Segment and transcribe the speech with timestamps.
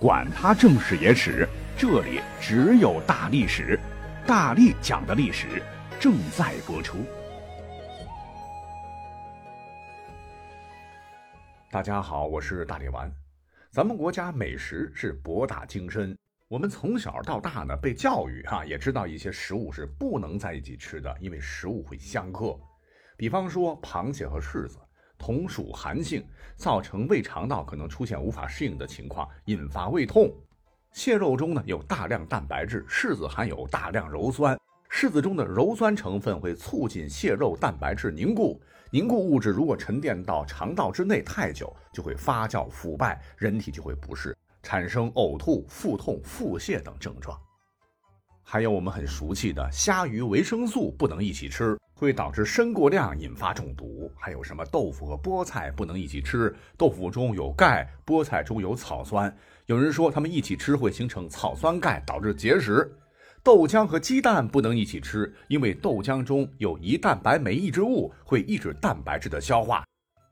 [0.00, 1.48] 管他正史野史，
[1.78, 3.78] 这里只有大历史，
[4.26, 5.62] 大力讲的历史
[6.00, 6.98] 正在播出。
[11.70, 13.10] 大家好，我是大力丸。
[13.70, 16.18] 咱们国家美食是博大精深，
[16.48, 22.58] 我们从小到大呢被教育哈，也知道一些食物是不能在一起吃的，因为食物会相克。
[23.16, 24.78] 比方说螃蟹和柿子。
[25.24, 26.22] 同属寒性，
[26.54, 30.30] 造成胃肠道可能出现无法适应的情况，引发胃痛。
[30.92, 34.54] 蟹肉中呢有大量蛋白质，柿子含有大量鞣酸，
[34.90, 38.60] 柿子中的鞣酸成分会促进蟹肉蛋白质凝固，
[38.90, 47.34] 凝固物质如果沉淀到肠道之内太久，就会发酵腐败，人体就会不适，产生呕吐、腹痛、腹泻等症状。
[48.42, 51.78] 还有我们很熟悉的虾、鱼，维生素不能一起吃。
[51.94, 54.10] 会导致砷过量，引发中毒。
[54.16, 56.54] 还有什么豆腐和菠菜不能一起吃？
[56.76, 59.34] 豆腐中有钙，菠菜中有草酸。
[59.66, 62.94] 有人说他们一起吃会形成草酸钙，导致结石。
[63.42, 69.84] 豆浆和鸡蛋不能一起吃，因为豆浆中有胰蛋白酶抑制物，会抑制蛋白质的消化。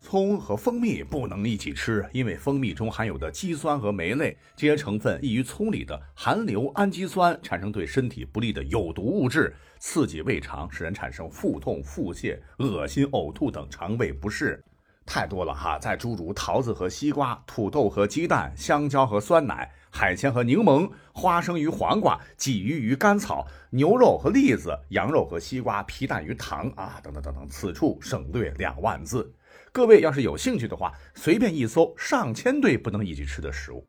[0.02, 14.62] 葱和蜂蜜不能一起吃，因为蜂蜜中含有的肌酸和酶类这些成分易于葱里的含硫氨基酸产生对身体不利的有毒物质，刺激胃肠，使人产生腹痛、腹泻、恶心、呕吐等肠胃不适。
[15.04, 29.34] 太多了哈，在诸如桃子和西瓜、土豆和鸡蛋、香蕉和酸奶、海鲜和柠檬、花生与黄瓜、鲫鱼与甘草、牛肉和栗子、羊肉和西瓜、皮蛋与糖啊，等等等等，此处省略两万字。
[29.72, 33.86] 各位要是有兴趣的话，随便一搜，上千对不能一起吃的食物。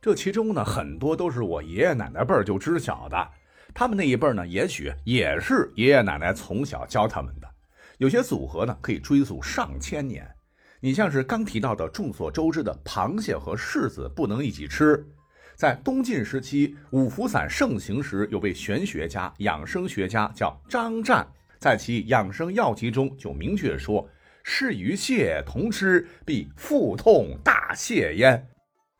[0.00, 3.30] 这其中呢，很多都是我爷爷奶奶辈儿就知晓的。
[3.74, 7.48] 他们那一辈儿呢，也许也是爷爷奶奶从小教他们的。
[7.98, 10.26] 有些组合呢，可以追溯上千年。
[10.86, 15.04] 你像是刚提到的众所周知的螃蟹和柿子不能一起吃，
[15.56, 21.26] 在东晋时期五福散盛行时，有位玄学家、养生学家叫张湛，
[21.58, 24.08] 在其养生药集中就明确说。
[24.44, 28.46] 是与蟹同吃，必腹痛大泻焉。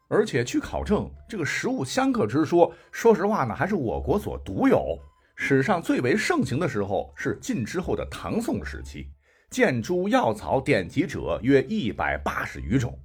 [0.09, 4.99] 而且据考证，这个食物相克之说，说实话呢，还是我国所独有。
[5.37, 9.07] 史上最为盛行的时候是晋之后的唐宋时期，
[9.51, 12.99] 建诸药草典籍者约一百八十余种。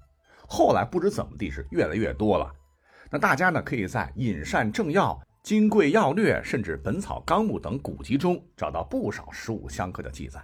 [0.48, 2.52] 后来不知怎么地是越来越多了。
[3.10, 5.14] 那大家呢，可以在《饮膳正要》
[5.44, 10.42] 《金匮要略》甚至《本草纲目》等古籍中找到不少食物相克的记载。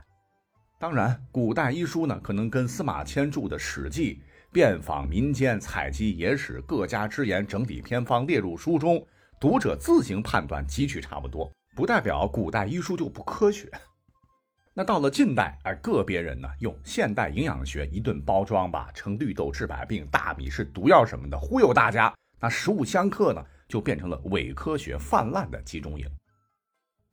[0.80, 4.22] 当然，古代医书呢，可能跟司马迁著的《史记》
[4.54, 9.06] 遍访民间、采集野史、各家之言整理偏方列入书中，
[9.40, 13.70] 读者自行判断，汲取差不多，不代表古代医书就不科学。
[14.80, 22.14] 那到了近代，而个别人呢，用现代营养学一顿包装吧，称绿豆治百病，大米是毒药什么的，忽悠大家。
[22.40, 26.08] 那食物相克呢，就变成了伪科学泛滥的集中营。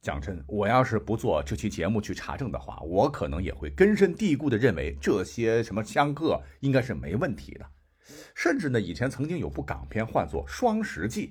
[0.03, 7.65] 讲真，我要是不做这期节目去查证的话，我可能也会根深蒂固的认为这些什么相克应该是没问题的。
[8.35, 11.29] 甚至呢，以前曾经有部港片唤作《双食记》，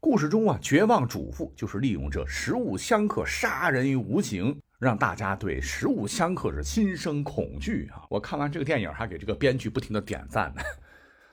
[0.00, 8.04] 故事中啊，绝望主妇就是利用这食物相克杀人于无形，让大家对食物相克是心生恐惧啊！
[8.10, 10.62] 我看完这个电影，还给这个编剧不停的点赞呢。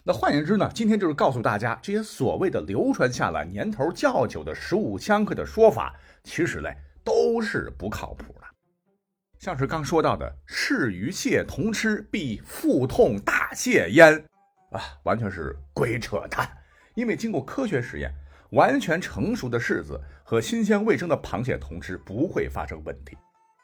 [0.05, 5.93] 那换言之呢，今天就是告诉大家，这些所谓的流传下来年头较久的食物相克的说法。
[6.23, 8.41] 其实嘞，都是不靠谱的。
[9.39, 14.25] 像是刚说到的“柿鱼蟹同吃必腹痛大泻焉”，
[14.71, 16.49] 啊，完全是鬼扯淡。
[16.95, 18.13] 因为经过科学实验，
[18.51, 23.17] 完全成熟的柿子和新鲜卫生的螃蟹同吃不会发生问题。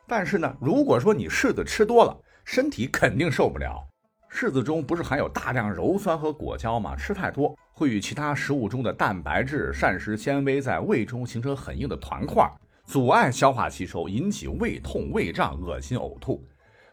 [0.09, 3.87] 但是呢，如果说你柿子吃多了，身体肯定受不了。
[4.31, 6.95] 柿子中不是含有大量鞣酸和果胶吗？
[6.95, 7.55] 吃太多。
[7.71, 12.45] 会与其他食物中的蛋白质、膳食纤维在胃中形成很硬的团块，
[12.85, 16.43] 阻碍消化吸收，引起胃痛、胃胀、恶心、呕吐。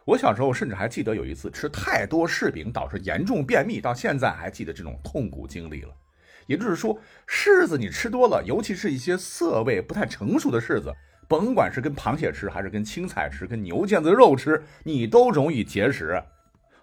[0.05, 5.89] 我小时候甚至还记得有一次吃太多柿饼导致严重便秘，到现在还记得这种痛苦经历了。
[6.45, 6.97] 也就是说，
[7.27, 10.93] 柿子你吃多了，尤其是一些涩味不太成熟的柿子，
[11.27, 16.21] 甭管是跟螃蟹吃，还是跟青菜吃，跟牛腱子肉吃，你都容易结石，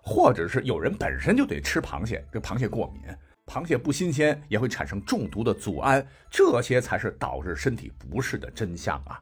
[0.02, 3.02] 或者是有人本身就得吃螃蟹，跟螃蟹过敏。
[3.46, 9.20] 螃蟹不新鲜也会产生中毒的组胺，这些才是导致身体不适的真相啊！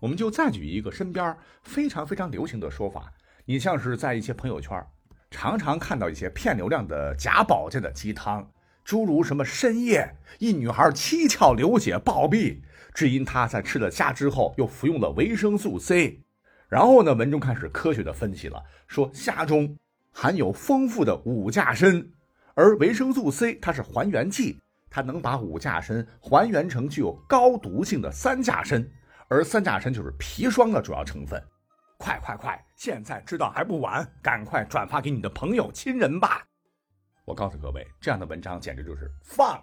[0.00, 3.12] 我们就再举一个身边非常非常流行的说法，
[3.44, 4.84] 你像是在一些朋友圈，
[5.30, 8.44] 常常看到一些骗流量的假保健的鸡汤，
[8.90, 12.58] 诸如什么深夜一女孩七窍流血暴毙，
[12.92, 16.20] 只因她在吃了虾之后又服用了维生素 C，
[16.68, 19.76] 然后呢，文中开始科学的分析了，说虾中
[20.10, 22.04] 含有丰富的五价砷。
[22.54, 24.58] 而维生素 C 它是还原剂，
[24.90, 28.84] 它能把五价参还原成具有高毒性的三价参，
[29.28, 31.40] 而三价参就是砒霜的主要成分。
[31.96, 32.60] 快快快！
[32.74, 36.44] 现在知道还不晚，赶快转发给你的朋友亲人吧！
[37.30, 39.62] 我告诉各位，这样的文章简直就是放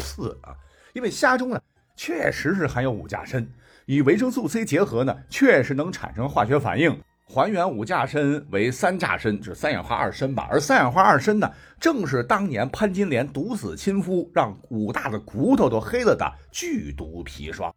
[0.00, 0.54] 肆啊！
[0.92, 1.60] 因为虾中呢，
[1.96, 3.44] 确实是含有五价砷，
[3.86, 6.96] 与维生素 C 结合呢，确实能产生化学反应，
[7.26, 10.46] 还原五价砷为三价砷，就是三氧化二砷吧。
[10.48, 17.74] 而三氧化二砷呢，正是当年潘金莲毒死亲夫，让武大的骨头都黑了的剧毒砒霜。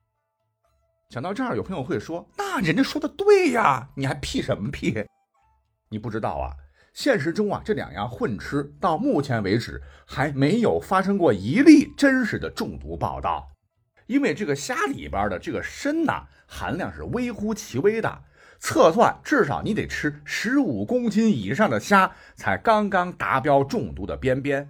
[1.09, 5.03] 讲到这儿，有朋友会说：“那人家说的对呀，你还屁什么屁？
[5.89, 6.53] 你不知道啊？
[6.93, 13.49] 现实中啊，这两样混吃到目前为止还没有发生过一例真实的中毒报道。
[14.05, 18.21] 因为这个虾里边的这个砷呐，含量是微乎其微的，
[18.59, 24.69] 测算至少你得吃十五公斤以上的虾才刚刚达标中毒的边边。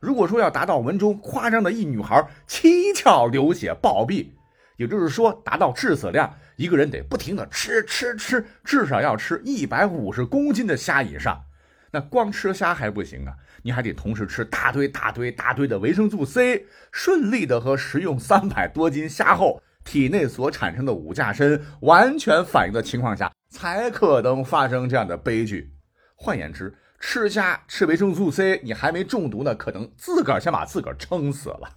[0.00, 4.28] 如果说要达到文中夸张的一女孩七窍流血暴毙。”
[4.76, 11.44] 也就是说，达到致死量，一个人得不停的吃吃吃，至少要吃一百五十公斤的虾以上。
[11.94, 13.32] 那光吃虾还不行啊，
[13.62, 25.72] 你还得同时吃大堆大堆大堆的维生素 C，顺利的和食用三百多斤虾后体内所产生的五价参完全反应的情况下，才可能发生这样的悲剧。
[26.16, 31.76] 换言之，吃虾吃维生素 C，你还没中毒呢，可能自个儿先把自个儿撑死了。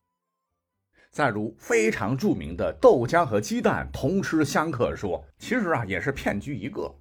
[1.11, 6.95] 再如非常著名的豆浆和鸡蛋同吃相克说，其实啊也是骗局一个。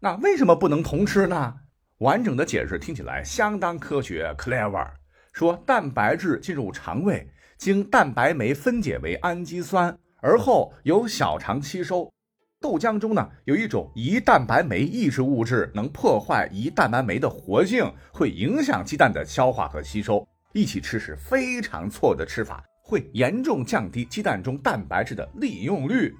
[0.00, 1.56] 那为什么不能同吃呢？
[1.98, 4.86] 完整的解释听起来相当科学，clever。
[5.32, 12.12] 说蛋白质进入肠胃，经蛋白酶分解为氨基酸，而后由小肠吸收。
[12.60, 20.26] 豆浆中呢有一种胰蛋白酶抑制物质，能破坏胰蛋白酶的活性，会影响鸡蛋的消化和吸收。
[20.52, 22.64] 一起吃是非常错的吃法。
[22.88, 26.14] 会严重降低鸡蛋中蛋白质的利用率。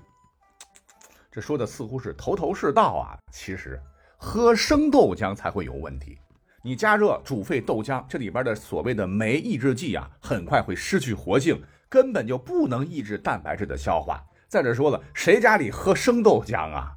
[1.31, 3.81] 这说的似乎是头头是道啊，其实
[4.17, 6.19] 喝生豆浆才会有问题。
[6.63, 14.25] 你加热煮沸豆浆，这里边的所谓的酶抑制剂啊，很快会失去活性，根本就不能抑制蛋白质的消化。
[14.49, 16.97] 再者说了，谁家里喝生豆浆啊？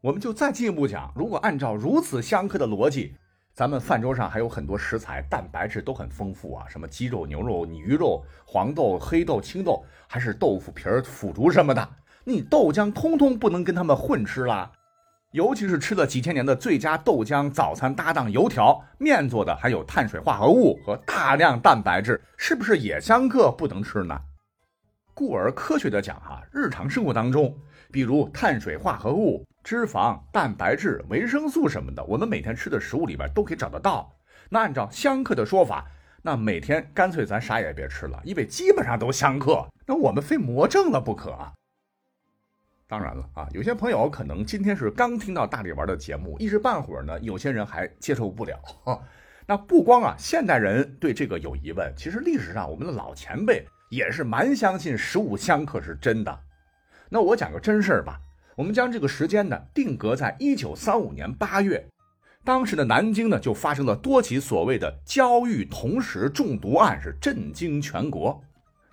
[0.00, 3.14] 我们就再进一步讲，如果按照如此相克的逻辑。
[3.52, 11.88] 咱们饭桌上还有很多食材，蛋白质都很丰富啊，什么鸡肉、牛肉、鱼肉、黄豆、黑豆、青豆，还是豆腐皮儿、腐竹什么的，
[12.22, 14.70] 你豆浆通通不能跟他们混吃啦。
[15.32, 24.18] 尤其是吃了几千年的最佳豆浆早餐搭档油条面做的，还有碳水化合物和大量蛋白质，是不是也相克不能吃呢？
[25.12, 27.54] 故而科学的讲哈，日常生活当中，
[27.92, 29.44] 比如碳水化合物。
[29.64, 34.10] 脂肪、蛋白质、维生素什么的，我们每天吃的食物里边都可以找得到。
[34.48, 35.84] 那按照相克的说法，
[36.22, 39.66] 那每天干脆咱啥也别吃了，因为基本上都相克。
[39.84, 41.52] 那我们非魔怔了不可啊！
[42.88, 48.58] 当然了啊，有些朋友可能今天是刚听到大力丸的节目，一时半会儿呢，有些人还接受不了。
[49.46, 56.40] 那不光啊，现代人对这个有疑问，其实历史上我们的老前辈也是蛮相信十五香”可是真的。
[57.10, 58.18] 那我讲个真事儿吧。
[58.56, 61.86] 我们将这个时间呢定格在一九三五年八月，
[62.42, 68.42] 当时的南京呢就发生了多起所谓的焦裕同时中毒案，是震惊全国。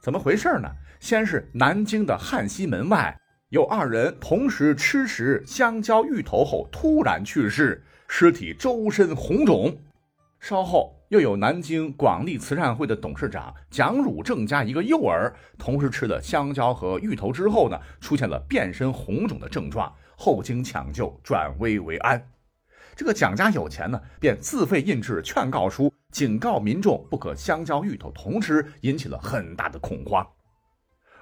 [0.02, 0.70] 怎么回事呢？
[1.00, 3.18] 先是南京的汉西门外
[3.56, 9.74] 有二人同时吃食香蕉芋头后突然去世，尸体周身红肿。
[10.42, 10.94] 稍后。
[11.10, 22.22] 又有南京广利慈善会的董事长蒋汝正家一个幼儿，同时吃了香蕉和芋头之后呢，出现了遍身红肿的症状，后经抢救转危为安。
[22.96, 30.28] 这个蒋家有钱呢，便自费印制劝告书，警告民众不可香蕉芋头同吃，引起了很大的恐慌。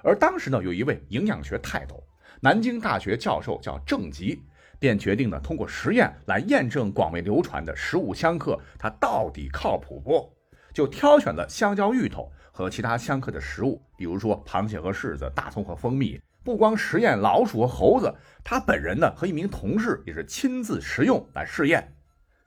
[0.02, 2.02] 而当时呢，有一位营养学泰斗，
[2.40, 4.42] 南京大学教授叫郑吉。
[4.76, 10.30] 便决定呢，通过实验来验证广为流传的食物相克，它到底靠谱不？
[10.74, 16.20] 就挑选了香蕉、芋头和其他相克的食物，比如说螃蟹和柿子、大葱和蜂蜜。
[16.42, 18.12] 不光实验老鼠和猴子，
[18.42, 21.94] 他本人呢和一名同事也是亲自食用来试验。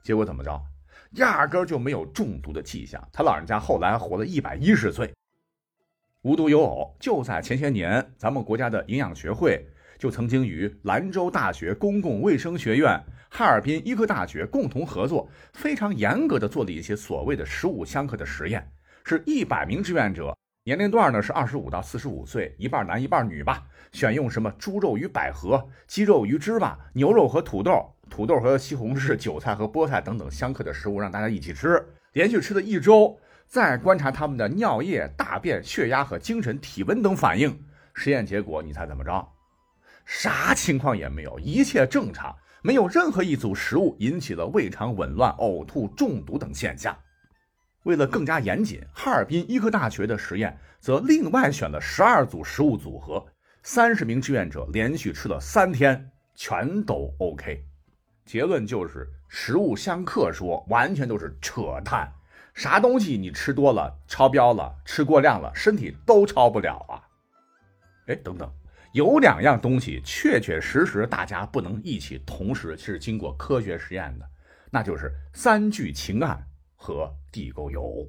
[0.04, 0.62] 结果怎么着？
[1.12, 3.02] 压根就没有中毒的迹象。
[3.12, 5.12] 他老人家后来活了一百一十岁。
[6.22, 9.66] 无独有偶，就在前些年，咱们国家的营养学会。
[9.98, 18.70] 就曾经与兰州大学公共卫生学院、哈尔滨医科大学共同合作，非常严格的做了一些所谓的食物相克的实验。
[19.04, 23.66] 是一百名志愿者，年龄段呢是二十五到四十五岁，一半男一半女吧。
[23.90, 27.72] 选用什么猪肉与百合、鸡肉与芝麻、牛肉和土豆、
[28.10, 31.82] 土豆和西红柿、韭菜和菠菜等等相克的食物，让大家一起吃。
[32.12, 37.58] 连续吃了一周，再观察他们的尿液、大便、血压和精神、体温等反应。
[37.94, 39.26] 实验结果，你猜怎么着？
[40.08, 46.96] 啥情况也没有，一切正常，没有任何一组食物引起了胃肠紊乱、呕吐、中毒等现象。
[47.82, 53.22] 为了更加严谨，哈尔滨医科大学的实验则另外选了十二组食物组合，
[53.62, 57.62] 三十名志愿者连续吃了三天，全都 OK。
[58.24, 62.10] 结论就是食物相克说完全都是扯淡，
[62.54, 67.04] 啥东西你吃多了超标了，吃过量了，身体都超不了啊！
[68.06, 68.50] 哎，等等，
[68.92, 74.26] 有两样东西确确实实大家不能一起同时是经过科学实验的，
[74.70, 76.42] 那就是三聚氰胺
[76.74, 78.08] 和地沟油。